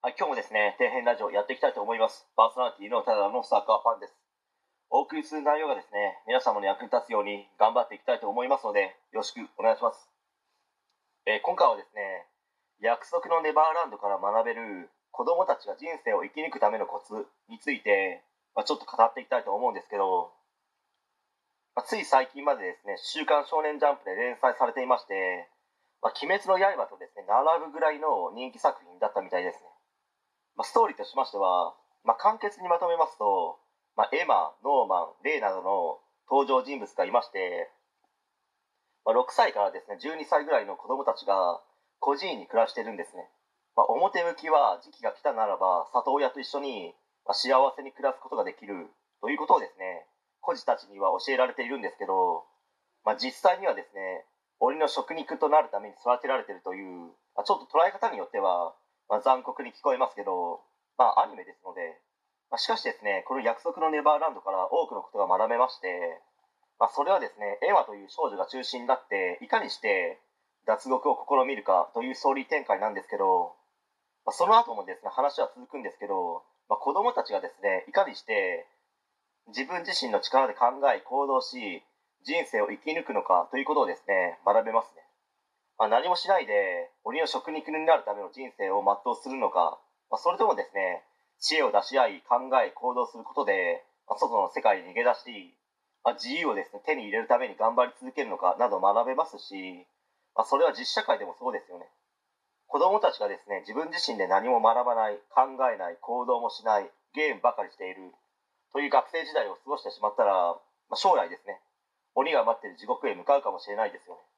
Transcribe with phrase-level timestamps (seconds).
[0.00, 2.24] はい、今日もですね、底辺ラジオやっていきたいと思います。
[2.32, 4.16] パーソナリティのただのサッカーファンです。
[4.88, 10.08] お送りする内容がですね、皆様の役に立つように頑張っていきたいと思いますので、よろしくお願いします。
[11.28, 12.24] えー今回はですね、
[12.80, 18.24] 約束のネバーランドから学べる子供たちが人生を生き抜くためのコツについて、
[18.56, 20.32] まあ、ちょっと語っていきたいと思うんですけど、
[21.76, 25.44] まあつい最近までですね、週刊少年ジャンプで連載されていまして、
[26.00, 29.69] まあ、鬼滅の刃とですね、並ぶぐらいの人気作品だったみたいですね。
[30.60, 31.72] まあ、ストーリーとしましては、
[32.04, 33.56] まあ、簡潔にまとめますと、
[33.96, 37.72] まあ、エマ、ノーマン、レイなどの登場人物がいまして、
[39.08, 41.64] まあ、6歳からですね、12歳ぐらいの子供たちが
[41.96, 43.24] 孤児院に暮らしてるんですね。
[43.72, 46.92] まあ、表向きは時期が来たならば里親と一緒に
[47.32, 48.92] 幸せに暮らすことができる
[49.24, 50.04] ということをですね、
[50.44, 52.44] 孤児たちには教えられているんですけど、
[53.08, 54.28] まあ、実際にはですね、
[54.60, 58.76] 鬼の食肉となるために育てられてるという、まあ、ちょっと捉え方によっては、
[59.10, 60.62] まあ、残酷に聞こえますけど、
[60.96, 61.98] まあ、アニメですので、
[62.48, 66.22] まあ、しかしですね、この約束のネバーランドから多くのことが学べまして、
[66.78, 70.22] まあ、それはですね、エマという少女が中心になって、いかにして
[70.64, 73.58] 脱獄を試みるかというストーリー展開なんですけど、
[74.24, 78.66] まあ、その後もですね、話は続くんですけど、まあ、子供たちがですね、いかにして
[79.48, 81.82] 自分自身の力で考え行動し、
[82.22, 85.02] 人生を生き抜くのかということをですね、学べますね。
[85.78, 91.02] まあ、何もしないで鬼の食肉になるための人生を全うするのか、まあ、それともですね、
[91.42, 95.58] 知恵を出し合い考え行動することで、まあ、外の世界に逃げ出し、
[96.06, 99.90] まあ、自由をですね、手に入れるために頑張り続けるのかなど学べますし、
[100.38, 101.90] ま、それは実社会でもそうですよね。
[102.70, 106.86] 子供たちがですね、自分自身で何も学ばない、考えない、行動もしない、
[107.18, 108.14] ゲームばかりしている、
[108.70, 110.54] という学生時代を過ごしてしまったら、
[110.88, 111.58] ま、将来ですね、
[112.14, 114.29] 鬼が待ってる地獄へ向かうかもしれないですよね。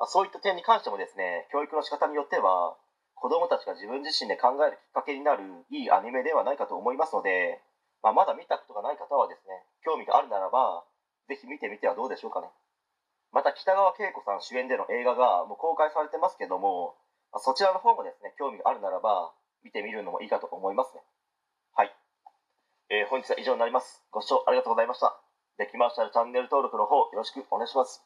[0.00, 2.74] まあ、そういった点に関してもですね、教育の仕方によっては、
[3.20, 7.60] 子供たちが自分自身で考えるきっかけになるいいアニメではないかと思いますので、
[8.02, 10.88] まあ、まだ見たことがない方はですね、興味があるならば、
[11.28, 12.48] ぜひ見てみてはどうでしょうかね。
[13.30, 16.96] また北川景子さん主演での映画がもう公開されてますけども、
[17.30, 21.04] まあそちらの方もですね、興味があるならば、見てみるのもいいかと思いますね。
[21.76, 21.94] はい。
[22.88, 24.02] えー本日は以上になります。
[24.10, 25.12] ご視聴ありがとうございました。
[25.58, 28.02] できましたらチャンネル登録の方よろしくお願いします。